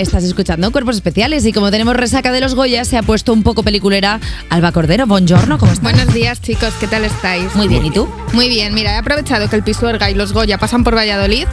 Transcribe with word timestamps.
estás 0.00 0.24
escuchando 0.24 0.72
Cuerpos 0.72 0.96
Especiales 0.96 1.44
y 1.44 1.52
como 1.52 1.70
tenemos 1.70 1.94
resaca 1.94 2.32
de 2.32 2.40
los 2.40 2.54
Goya, 2.54 2.84
se 2.84 2.96
ha 2.96 3.02
puesto 3.02 3.32
un 3.32 3.42
poco 3.42 3.62
peliculera 3.62 4.18
Alba 4.48 4.72
Cordero. 4.72 5.06
Buongiorno, 5.06 5.58
¿cómo 5.58 5.72
estás? 5.72 5.92
Buenos 5.92 6.14
días, 6.14 6.40
chicos, 6.40 6.72
¿qué 6.80 6.86
tal 6.86 7.04
estáis? 7.04 7.54
Muy 7.54 7.68
bien, 7.68 7.84
¿y 7.84 7.90
tú? 7.90 8.08
Muy 8.32 8.48
bien, 8.48 8.72
mira, 8.74 8.94
he 8.94 8.96
aprovechado 8.96 9.48
que 9.48 9.56
el 9.56 9.62
Pisuerga 9.62 10.10
y 10.10 10.14
los 10.14 10.32
Goya 10.32 10.58
pasan 10.58 10.84
por 10.84 10.96
Valladolid 10.96 11.46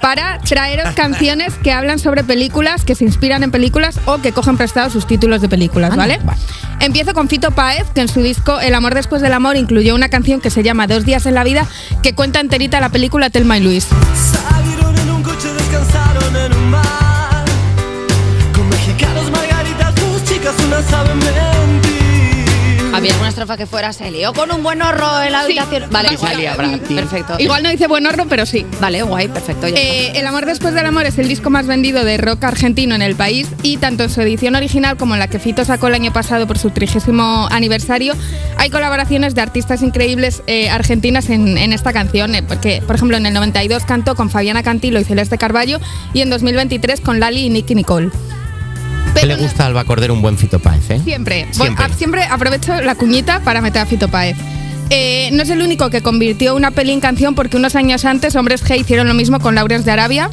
para 0.00 0.38
traeros 0.40 0.92
canciones 0.94 1.54
que 1.54 1.72
hablan 1.72 1.98
sobre 1.98 2.24
películas, 2.24 2.84
que 2.84 2.94
se 2.94 3.04
inspiran 3.04 3.42
en 3.42 3.50
películas 3.50 3.98
o 4.04 4.18
que 4.18 4.32
cogen 4.32 4.56
prestados 4.56 4.92
sus 4.92 5.06
títulos 5.06 5.40
de 5.40 5.48
películas, 5.48 5.90
Anda, 5.90 6.02
¿vale? 6.02 6.18
va. 6.18 6.36
Empiezo 6.80 7.14
con 7.14 7.28
Fito 7.28 7.52
Páez, 7.52 7.86
que 7.94 8.02
en 8.02 8.08
su 8.08 8.20
disco 8.20 8.60
El 8.60 8.74
amor 8.74 8.94
después 8.94 9.22
del 9.22 9.32
amor 9.32 9.56
incluyó 9.56 9.94
una 9.94 10.10
canción 10.10 10.40
que 10.40 10.50
se 10.50 10.62
llama 10.62 10.86
Dos 10.86 11.04
días 11.04 11.24
en 11.26 11.34
la 11.34 11.44
vida, 11.44 11.66
que 12.02 12.14
cuenta 12.14 12.40
enterita 12.40 12.80
la 12.80 12.90
película 12.90 13.30
Telma 13.30 13.56
y 13.56 13.62
Luis. 13.62 13.88
Una 20.66 20.82
saben 20.82 21.18
mentir. 21.18 21.94
Había 22.94 23.10
alguna 23.10 23.28
estrofa 23.30 23.56
que 23.56 23.66
fuera, 23.66 23.92
se 23.92 24.08
lió 24.12 24.32
con 24.32 24.52
un 24.52 24.62
buen 24.62 24.80
horro 24.80 25.20
en 25.20 25.32
la 25.32 25.40
Sí. 25.40 25.58
habitación. 25.58 25.90
Vale, 25.90 26.10
Y 26.14 26.16
salía 26.16 26.54
perfecto. 26.54 27.34
Igual 27.40 27.64
no 27.64 27.70
dice 27.70 27.88
buen 27.88 28.06
horro, 28.06 28.26
pero 28.28 28.46
sí. 28.46 28.64
Vale, 28.80 29.02
guay, 29.02 29.26
perfecto. 29.26 29.66
ya 29.66 29.74
Eh, 29.76 30.12
el 30.14 30.24
amor 30.24 30.46
después 30.46 30.74
del 30.74 30.86
amor 30.86 31.04
es 31.04 31.18
el 31.18 31.26
disco 31.26 31.50
más 31.50 31.66
vendido 31.66 32.04
de 32.04 32.18
rock 32.18 32.44
argentino 32.44 32.94
en 32.94 33.02
el 33.02 33.16
país 33.16 33.48
y 33.64 33.78
tanto 33.78 34.04
en 34.04 34.10
su 34.10 34.20
edición 34.20 34.54
original 34.54 34.96
como 34.96 35.14
en 35.14 35.18
la 35.18 35.26
que 35.26 35.40
Fito 35.40 35.64
sacó 35.64 35.88
el 35.88 35.94
año 35.94 36.12
pasado 36.12 36.46
por 36.46 36.56
su 36.56 36.70
trigésimo 36.70 37.48
aniversario 37.50 38.14
hay 38.58 38.70
colaboraciones 38.70 39.34
de 39.34 39.40
artistas 39.40 39.82
increíbles 39.82 40.44
eh, 40.46 40.70
argentinas 40.70 41.30
en, 41.30 41.58
en 41.58 41.72
esta 41.72 41.92
canción 41.92 42.36
eh, 42.36 42.44
porque 42.44 42.80
por 42.86 42.94
ejemplo 42.94 43.16
en 43.16 43.26
el 43.26 43.34
92 43.34 43.84
cantó 43.84 44.14
con 44.14 44.30
Fabiana 44.30 44.62
Cantilo 44.62 45.00
y 45.00 45.04
Celeste 45.04 45.36
Carballo 45.36 45.80
y 46.12 46.20
en 46.20 46.30
2023 46.30 47.00
con 47.00 47.18
Lali 47.18 47.46
y 47.46 47.50
Nicky 47.50 47.74
Nicole. 47.74 48.10
Que 49.20 49.26
le 49.26 49.36
no- 49.36 49.42
gusta 49.42 49.64
a 49.64 49.66
Alba 49.66 49.84
Cordero 49.84 50.12
un 50.14 50.22
buen 50.22 50.36
Fito 50.38 50.58
Páez, 50.58 50.90
¿eh? 50.90 51.00
Siempre. 51.04 51.44
Voy- 51.56 51.66
Siempre. 51.68 51.84
a- 51.84 51.88
siempre 51.90 52.24
aprovecho 52.24 52.80
la 52.80 52.94
cuñita 52.94 53.40
para 53.40 53.60
meter 53.60 53.82
a 53.82 53.86
Fito 53.86 54.08
Páez. 54.08 54.36
Eh, 54.90 55.30
no 55.32 55.42
es 55.42 55.50
el 55.50 55.62
único 55.62 55.88
que 55.90 56.02
convirtió 56.02 56.54
una 56.54 56.70
peli 56.70 56.92
en 56.92 57.00
canción 57.00 57.34
porque 57.34 57.56
unos 57.56 57.74
años 57.74 58.04
antes 58.04 58.34
Hombres 58.36 58.62
G 58.64 58.78
hicieron 58.80 59.08
lo 59.08 59.14
mismo 59.14 59.40
con 59.40 59.54
Laureas 59.54 59.84
de 59.84 59.92
Arabia. 59.92 60.28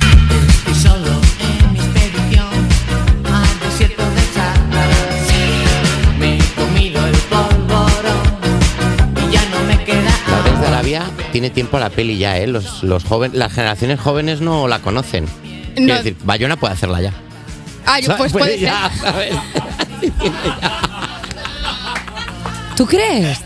Desierto 3.63 4.03
de. 4.03 4.21
Arabia 10.67 11.03
tiene 11.31 11.49
tiempo 11.49 11.77
a 11.77 11.79
la 11.79 11.89
peli 11.89 12.17
ya, 12.17 12.37
¿eh? 12.37 12.47
Los, 12.47 12.83
los 12.83 13.03
jóvenes, 13.03 13.37
las 13.37 13.51
generaciones 13.53 13.99
jóvenes 13.99 14.41
no 14.41 14.67
la 14.67 14.79
conocen. 14.79 15.25
Quiero 15.75 15.93
No. 15.93 15.97
decir, 15.97 16.15
Bayona 16.23 16.55
puede 16.57 16.73
hacerla 16.73 17.01
ya. 17.01 17.13
Ah, 17.85 17.99
yo- 17.99 18.15
pues 18.17 18.31
puede 18.31 18.59
ser. 18.59 18.71
¿Tú 22.75 22.85
crees? 22.85 23.39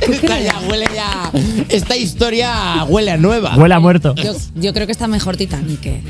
Esta 0.00 0.40
ya 0.40 0.58
huele 0.68 0.86
ya. 0.94 1.30
Esta 1.68 1.96
historia 1.96 2.84
huele 2.88 3.12
a 3.12 3.16
nueva. 3.16 3.54
Huele 3.56 3.74
a 3.74 3.80
muerto. 3.80 4.14
Yo, 4.16 4.32
yo 4.56 4.72
creo 4.72 4.86
que 4.86 4.92
está 4.92 5.06
mejor 5.06 5.36
Titanic. 5.36 5.86
¿eh? 5.86 6.02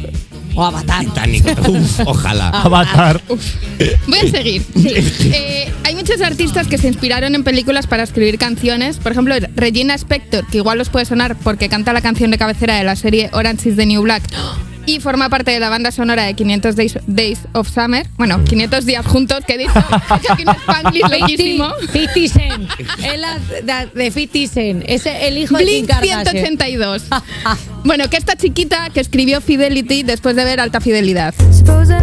O 0.54 0.64
Avatar. 0.64 1.00
Titanic. 1.04 1.44
Uf, 1.68 2.00
ojalá. 2.06 2.48
Avatar. 2.48 3.20
Voy 4.06 4.18
a 4.18 4.30
seguir. 4.30 4.64
Eh, 5.34 5.72
hay 5.84 5.94
muchos 5.94 6.20
artistas 6.20 6.66
que 6.66 6.78
se 6.78 6.88
inspiraron 6.88 7.34
en 7.34 7.44
películas 7.44 7.86
para 7.86 8.02
escribir 8.02 8.38
canciones. 8.38 8.96
Por 8.98 9.12
ejemplo, 9.12 9.34
Regina 9.54 9.94
Spector, 9.94 10.46
que 10.46 10.58
igual 10.58 10.80
os 10.80 10.88
puede 10.88 11.04
sonar 11.04 11.36
porque 11.36 11.68
canta 11.68 11.92
la 11.92 12.00
canción 12.00 12.30
de 12.30 12.38
cabecera 12.38 12.76
de 12.76 12.84
la 12.84 12.96
serie 12.96 13.30
Orange 13.32 13.68
is 13.70 13.76
the 13.76 13.86
New 13.86 14.02
Black. 14.02 14.22
Y 14.86 15.00
forma 15.00 15.28
parte 15.28 15.50
de 15.50 15.60
la 15.60 15.68
banda 15.68 15.92
sonora 15.92 16.24
de 16.24 16.34
500 16.34 16.76
Days, 16.76 16.98
Days 17.06 17.40
of 17.52 17.68
Summer. 17.68 18.06
Bueno, 18.16 18.42
500 18.44 18.84
días 18.84 19.06
juntos, 19.06 19.40
que 19.46 19.54
hecho 19.54 19.72
aquí 20.30 20.44
un 20.44 20.54
Spanglish 20.54 21.08
bellísimo. 21.08 21.68
50 21.92 22.12
Cent. 22.28 22.70
Es 22.98 23.64
de, 23.66 23.86
de 23.94 24.10
50 24.10 24.52
Cent. 24.52 24.84
Es 24.86 25.06
el 25.06 25.38
hijo 25.38 25.56
de 25.56 25.64
Blink 25.64 25.88
Kardashian. 25.88 26.26
182. 26.26 27.02
Bueno, 27.84 28.08
que 28.08 28.16
esta 28.16 28.36
chiquita 28.36 28.90
que 28.90 29.00
escribió 29.00 29.40
Fidelity 29.40 30.04
después 30.04 30.36
de 30.36 30.44
ver 30.44 30.60
Alta 30.60 30.80
Fidelidad. 30.80 31.34
Suppose 31.50 32.01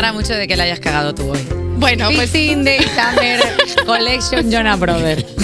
alegra 0.00 0.12
mucho 0.12 0.34
de 0.34 0.48
que 0.48 0.56
la 0.56 0.64
hayas 0.64 0.80
cagado 0.80 1.14
tú 1.14 1.30
hoy. 1.30 1.46
Bueno, 1.76 2.08
pues 2.14 2.30
15 2.30 2.64
Days 2.64 2.90
Summer 2.90 3.40
Collection 3.86 4.50
Jonah 4.50 4.76
Brothers. 4.76 5.24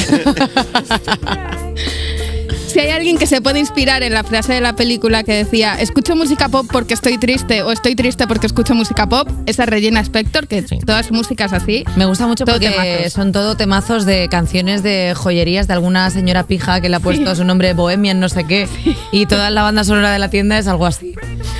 Si 2.66 2.80
hay 2.80 2.90
alguien 2.90 3.16
que 3.16 3.26
se 3.26 3.40
puede 3.40 3.58
inspirar 3.58 4.02
en 4.02 4.12
la 4.12 4.22
frase 4.22 4.52
de 4.52 4.60
la 4.60 4.76
película 4.76 5.22
que 5.22 5.32
decía 5.32 5.80
escucho 5.80 6.14
música 6.14 6.50
pop 6.50 6.66
porque 6.70 6.92
estoy 6.92 7.16
triste 7.16 7.62
o 7.62 7.72
estoy 7.72 7.94
triste 7.94 8.26
porque 8.26 8.46
escucho 8.46 8.74
música 8.74 9.08
pop, 9.08 9.30
esa 9.46 9.62
es 9.62 9.70
Regina 9.70 10.00
Spector, 10.00 10.46
que 10.46 10.60
toda 10.84 11.02
su 11.02 11.14
música 11.14 11.46
es 11.46 11.54
así. 11.54 11.84
Me 11.96 12.04
gusta 12.04 12.26
mucho 12.26 12.44
porque 12.44 12.68
temazos. 12.68 13.14
son 13.14 13.32
todo 13.32 13.56
temazos 13.56 14.04
de 14.04 14.28
canciones 14.28 14.82
de 14.82 15.14
joyerías 15.16 15.68
de 15.68 15.72
alguna 15.72 16.10
señora 16.10 16.42
pija 16.42 16.82
que 16.82 16.90
le 16.90 16.96
ha 16.96 17.00
puesto 17.00 17.34
su 17.34 17.44
nombre 17.44 17.72
Bohemian 17.72 18.20
no 18.20 18.28
sé 18.28 18.44
qué 18.44 18.68
y 19.10 19.24
toda 19.24 19.48
la 19.48 19.62
banda 19.62 19.82
sonora 19.82 20.12
de 20.12 20.18
la 20.18 20.28
tienda 20.28 20.58
es 20.58 20.66
algo 20.66 20.84
así. 20.84 21.14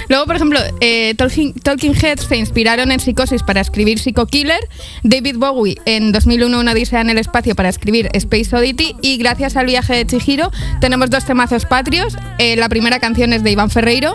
Luego, 0.09 0.27
por 0.27 0.37
ejemplo, 0.37 0.61
eh, 0.81 1.15
Talking, 1.15 1.94
Heads 1.94 2.25
se 2.25 2.37
inspiraron 2.37 2.93
en 2.93 3.00
Psicosis 3.00 3.43
para 3.43 3.61
escribir 3.61 3.99
Psycho 3.99 4.27
Killer, 4.27 4.61
David 5.03 5.37
Bowie 5.37 5.77
en 5.84 6.12
2001 6.12 6.59
una 6.59 6.72
odisea 6.72 7.00
en 7.00 7.11
el 7.11 7.19
espacio 7.19 7.55
para 7.55 7.69
escribir 7.69 8.09
Space 8.12 8.55
Oddity 8.55 8.97
y 9.03 9.16
gracias 9.19 9.56
al 9.56 9.66
viaje 9.66 9.95
de 9.95 10.06
Chihiro 10.06 10.50
tenemos 10.81 11.11
dos 11.11 11.25
temazos 11.25 11.66
patrios. 11.66 12.16
Eh, 12.39 12.56
la 12.56 12.69
primera 12.69 13.00
canción 13.00 13.33
es 13.33 13.43
de 13.43 13.50
Iván 13.50 13.71
Ferreiro 13.71 14.15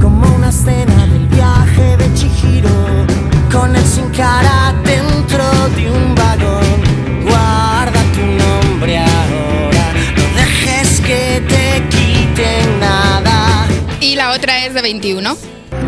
Como 0.00 0.34
una 0.36 0.50
escena 0.50 1.06
del 1.06 1.26
viaje 1.28 1.96
de 1.96 2.14
Chihiro. 2.14 2.70
Con 3.52 3.74
él 3.74 3.84
sin 3.84 4.08
es 14.66 14.74
de 14.74 14.82
21. 14.82 15.36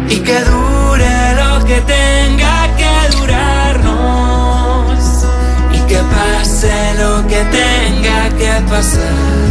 Y 0.09 0.17
que 0.21 0.41
dure 0.41 1.35
lo 1.35 1.65
que 1.65 1.81
tenga 1.83 2.69
que 2.77 3.17
durarnos. 3.17 4.99
Y 5.73 5.79
que 5.89 5.99
pase 5.99 6.73
lo 6.99 7.27
que 7.27 7.45
tenga 7.45 8.29
que 8.39 8.53
pasar. 8.71 9.51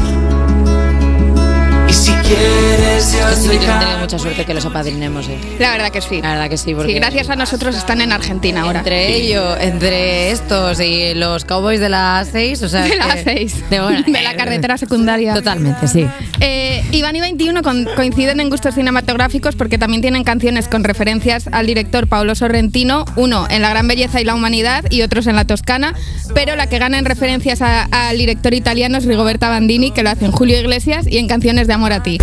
Y 1.87 1.93
si 1.93 2.13
quieres, 2.35 3.13
yo 3.13 3.35
soy 3.35 3.57
tenido 3.57 3.97
mucha 3.99 4.19
suerte 4.19 4.45
que 4.45 4.53
los 4.53 4.65
apadrinemos, 4.65 5.27
eh. 5.27 5.37
La 5.59 5.71
verdad 5.71 5.89
que 5.91 6.01
sí. 6.01 6.21
La 6.21 6.31
verdad 6.33 6.49
que 6.49 6.57
sí, 6.57 6.73
porque 6.73 6.91
Sí, 6.93 6.97
gracias 6.99 7.29
a 7.29 7.35
nosotros 7.35 7.75
están 7.75 8.01
en 8.01 8.11
Argentina 8.11 8.61
ahora. 8.61 8.79
entre 8.79 9.15
ellos, 9.15 9.57
entre 9.59 10.31
estos 10.31 10.79
y 10.79 11.13
los 11.13 11.45
cowboys 11.45 11.79
de 11.79 11.89
la 11.89 12.25
6, 12.29 12.61
o 12.63 12.69
sea, 12.69 12.81
De 12.91 12.95
la 12.95 13.15
que- 13.15 13.23
6. 13.23 13.69
de, 13.69 13.79
bueno, 13.79 14.03
De 14.07 14.21
la 14.21 14.35
carretera 14.35 14.77
secundaria. 14.77 15.33
Totalmente, 15.33 15.87
sí. 15.87 16.05
Eh, 16.39 16.83
Iván 16.91 17.15
y 17.15 17.21
21 17.21 17.61
con- 17.63 17.85
coinciden 17.95 18.39
en 18.39 18.49
gustos 18.49 18.75
cinematográficos 18.75 19.55
porque 19.55 19.77
también 19.77 20.01
tienen 20.01 20.23
canciones 20.23 20.67
con 20.67 20.83
referencias 20.83 21.47
al 21.51 21.65
director 21.67 22.07
Paolo 22.07 22.35
Sorrentino, 22.35 23.05
uno 23.15 23.47
en 23.49 23.61
La 23.61 23.69
Gran 23.69 23.87
Belleza 23.87 24.21
y 24.21 24.23
la 24.25 24.35
Humanidad 24.35 24.85
y 24.89 25.01
otros 25.01 25.27
en 25.27 25.35
La 25.35 25.45
Toscana, 25.45 25.93
pero 26.33 26.55
la 26.55 26.67
que 26.67 26.79
gana 26.79 26.97
en 26.97 27.05
referencias 27.05 27.61
al 27.61 28.17
director 28.17 28.53
italiano 28.53 28.97
es 28.97 29.05
Rigoberta 29.05 29.49
Bandini, 29.49 29.91
que 29.91 30.03
lo 30.03 30.09
hace 30.09 30.25
en 30.25 30.31
Julio 30.31 30.59
Iglesias 30.59 31.05
y 31.07 31.17
en 31.17 31.27
Canciones 31.27 31.67
de 31.67 31.73
Amor 31.73 31.93
a 31.93 32.03
ti. 32.03 32.17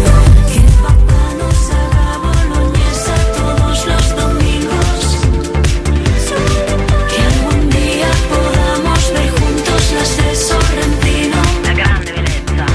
Que 0.53 0.61
papá 0.83 1.23
nos 1.39 1.71
haga 1.71 2.19
boloñesa 2.19 3.17
todos 3.37 3.87
los 3.87 4.17
domingos. 4.17 4.99
Que 7.11 7.19
algún 7.23 7.71
día 7.71 8.11
podamos 8.29 9.13
ver 9.13 9.31
juntos 9.31 9.83
las 9.95 10.17
de 10.17 10.35
Sorrentino. 10.37 11.37
La 11.65 11.75
grande 11.75 12.13
belleza. 12.13 12.67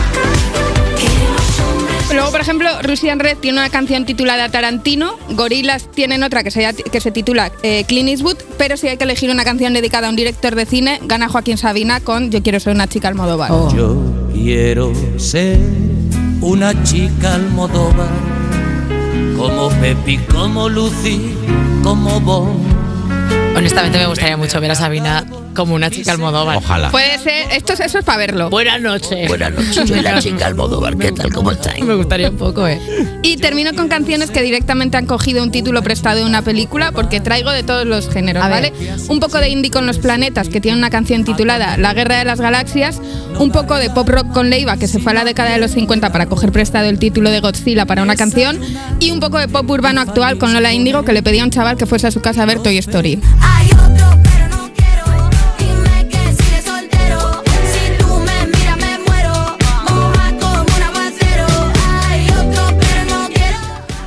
Que 0.97 1.09
los 1.31 1.59
hombres. 1.59 2.13
Luego, 2.13 2.31
por 2.31 2.41
ejemplo, 2.41 2.69
Russian 2.83 3.19
Red 3.19 3.37
tiene 3.37 3.59
una 3.59 3.69
canción 3.69 4.05
titulada 4.05 4.49
Tarantino, 4.49 5.17
Gorilas 5.31 5.89
tienen 5.91 6.21
otra 6.23 6.43
que 6.43 6.51
se, 6.51 6.71
que 6.73 6.99
se 6.99 7.11
titula 7.11 7.51
eh, 7.63 7.85
Clint 7.87 8.09
Eastwood, 8.09 8.37
pero 8.57 8.77
si 8.77 8.87
hay 8.87 8.97
que 8.97 9.03
elegir 9.05 9.31
una 9.31 9.43
canción 9.43 9.73
dedicada 9.73 10.07
a 10.07 10.09
un 10.11 10.15
director 10.15 10.53
de 10.55 10.65
cine, 10.65 10.99
gana 11.03 11.27
Joaquín 11.29 11.57
Sabina 11.57 11.99
con 12.01 12.29
Yo 12.29 12.43
quiero 12.43 12.59
ser 12.59 12.75
una 12.75 12.87
chica 12.87 13.07
Almodóvar. 13.07 13.51
Oh. 13.51 13.73
Yo 13.75 13.97
quiero 14.33 14.91
ser 15.17 15.57
una 16.43 16.83
chica 16.83 17.35
almodóvar, 17.35 18.09
como 19.37 19.69
Pepi, 19.79 20.17
como 20.17 20.67
Lucy, 20.67 21.33
como 21.81 22.19
Bon. 22.19 22.61
Honestamente 23.55 23.97
me 23.97 24.07
gustaría 24.07 24.35
mucho 24.35 24.59
ver 24.59 24.71
a 24.71 24.75
Sabina 24.75 25.23
Como 25.53 25.75
una 25.75 25.89
chica 25.89 26.11
Almodóvar. 26.11 26.57
Ojalá. 26.57 26.91
Puede 26.91 27.19
ser, 27.19 27.51
esto 27.51 27.73
es, 27.73 27.79
eso 27.79 27.99
es 27.99 28.05
para 28.05 28.17
verlo. 28.17 28.49
Buenas 28.49 28.81
noches. 28.81 29.27
Buenas 29.27 29.51
noches, 29.51 29.87
soy 29.87 30.01
la 30.01 30.19
chica 30.19 30.47
Almodóvar. 30.47 30.97
¿Qué 30.97 31.11
tal? 31.11 31.31
¿Cómo 31.31 31.51
estáis? 31.51 31.83
Me 31.83 31.95
gustaría 31.95 32.29
un 32.29 32.37
poco, 32.37 32.67
¿eh? 32.67 32.79
Y 33.21 33.37
termino 33.37 33.73
con 33.73 33.87
canciones 33.87 34.31
que 34.31 34.41
directamente 34.41 34.97
han 34.97 35.05
cogido 35.05 35.43
un 35.43 35.51
título 35.51 35.81
prestado 35.83 36.19
de 36.19 36.25
una 36.25 36.41
película, 36.41 36.91
porque 36.91 37.19
traigo 37.19 37.51
de 37.51 37.63
todos 37.63 37.85
los 37.85 38.09
géneros, 38.09 38.47
¿vale? 38.49 38.73
Un 39.07 39.19
poco 39.19 39.39
de 39.39 39.49
indie 39.49 39.71
con 39.71 39.85
los 39.85 39.99
planetas, 39.99 40.49
que 40.49 40.59
tiene 40.61 40.77
una 40.77 40.89
canción 40.89 41.23
titulada 41.23 41.77
La 41.77 41.93
Guerra 41.93 42.17
de 42.17 42.25
las 42.25 42.41
Galaxias, 42.41 43.01
un 43.39 43.51
poco 43.51 43.75
de 43.75 43.89
pop 43.89 44.07
rock 44.09 44.31
con 44.31 44.49
Leiva, 44.49 44.77
que 44.77 44.87
se 44.87 44.99
fue 44.99 45.11
a 45.11 45.15
la 45.15 45.23
década 45.23 45.51
de 45.51 45.59
los 45.59 45.71
50 45.71 46.11
para 46.11 46.25
coger 46.27 46.51
prestado 46.51 46.89
el 46.89 46.99
título 46.99 47.29
de 47.29 47.39
Godzilla 47.39 47.85
para 47.85 48.03
una 48.03 48.15
canción, 48.15 48.59
y 48.99 49.11
un 49.11 49.19
poco 49.19 49.37
de 49.37 49.47
pop 49.47 49.69
urbano 49.69 50.01
actual 50.01 50.37
con 50.37 50.53
Lola 50.53 50.73
Índigo, 50.73 51.03
que 51.03 51.13
le 51.13 51.23
pedía 51.23 51.43
a 51.43 51.45
un 51.45 51.51
chaval 51.51 51.77
que 51.77 51.85
fuese 51.85 52.07
a 52.07 52.11
su 52.11 52.21
casa 52.21 52.43
a 52.43 52.45
ver 52.45 52.59
Toy 52.59 52.77
Story. 52.77 53.19
Hay 53.41 53.67
otro, 53.71 54.21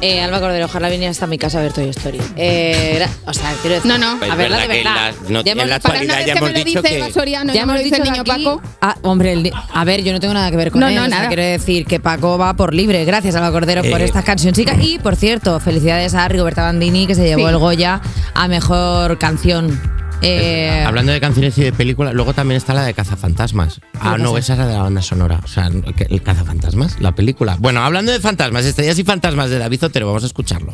Eh, 0.08 0.20
Alba 0.23 0.38
Cordero, 0.41 0.67
ojalá 0.67 0.88
viniera 0.88 1.11
hasta 1.11 1.26
mi 1.26 1.37
casa 1.38 1.58
a 1.58 1.62
ver 1.62 1.73
Toy 1.73 1.88
Story. 1.88 2.20
Eh, 2.37 2.93
era- 2.97 3.08
o 3.26 3.32
sea, 3.32 3.53
quiero 3.61 3.75
decir. 3.76 3.91
No, 3.91 3.99
no. 3.99 4.12
A 4.12 4.19
Pues 4.19 4.31
ver, 4.37 4.38
verdad 4.50 4.61
de 4.61 4.69
que 4.69 4.79
en 4.79 4.85
verdad. 4.85 5.12
la- 5.25 5.29
no- 5.31 5.43
Ya 5.44 5.53
en 5.53 5.58
hemos- 5.58 5.69
la 5.70 5.79
Para 5.81 5.94
actualidad 5.99 6.05
una 6.05 6.17
vez 6.17 6.26
ya 6.26 6.32
que 6.32 6.38
hemos 6.38 6.50
me 6.53 6.58
lo 6.58 6.64
dicho 6.64 6.82
dice 6.82 6.94
que- 6.94 6.99
Eva 6.99 7.11
Soriano, 7.11 7.53
Ya 7.53 7.61
ya 7.61 7.67
me 7.67 7.73
lo 7.73 7.79
hemos 7.81 7.85
dice 7.85 7.97
el 7.97 8.03
dicho 8.03 8.12
niño 8.23 8.32
aquí- 8.35 8.44
Paco. 8.44 8.62
Ah, 8.81 8.97
hombre, 9.03 9.32
el 9.32 9.43
ni- 9.43 9.50
a 9.75 9.85
ver, 9.85 10.03
yo 10.05 10.12
no 10.12 10.20
tengo 10.20 10.35
nada 10.35 10.50
que 10.50 10.56
ver 10.56 10.70
con 10.70 10.81
No, 10.81 10.88
él. 10.88 10.94
no, 10.94 11.03
o 11.03 11.06
sea, 11.06 11.17
nada. 11.17 11.29
quiero 11.29 11.43
decir 11.43 11.87
que 11.87 11.99
Paco 12.00 12.38
va 12.38 12.55
por 12.55 12.73
libre. 12.75 13.05
Gracias, 13.05 13.35
Alba 13.35 13.50
Cordero, 13.50 13.82
por 13.82 14.00
Eh. 14.00 14.05
esta 14.05 14.23
cancioncica. 14.23 14.76
Y, 14.81 14.99
por 14.99 15.17
cierto, 15.17 15.58
felicidades 15.61 16.14
a 16.14 16.29
Rigoberta 16.29 16.62
Bandini, 16.62 17.06
que 17.06 17.14
se 17.14 17.25
llevó 17.25 17.49
Sí. 17.49 17.52
el 17.55 17.59
Goya 17.59 18.00
a 18.35 18.49
mejor 18.49 19.19
canción. 19.19 19.96
Eh, 20.23 20.85
Hablando 20.87 21.13
de 21.13 21.21
canciones 21.21 21.57
y 21.59 21.63
de 21.63 21.73
películas, 21.73 22.15
luego 22.15 22.33
también 22.33 22.57
está 22.57 22.75
la 22.75 22.85
de 22.85 22.95
Cazafantasmas. 22.95 23.81
Ah, 24.01 24.15
¿Qué 24.17 24.23
no, 24.23 24.37
esa 24.39 24.55
era 24.55 24.67
de 24.67 24.75
la 24.75 24.83
banda 24.83 25.03
sonora. 25.03 25.41
O 25.45 25.49
sea, 25.49 25.69
¿el 26.09 26.23
Cazafantasmas? 26.23 27.01
La 27.01 27.15
película. 27.15 27.57
Bueno, 27.61 27.81
hablando 27.83 28.13
de 28.13 28.21
fantasmas, 28.21 28.65
estrellas 28.65 28.99
y 28.99 29.05
fantasmas 29.05 29.51
de 29.51 29.59
David 29.59 29.81
Zotero, 29.81 30.07
vamos 30.07 30.25
a 30.25 30.27
escucharlo. 30.27 30.73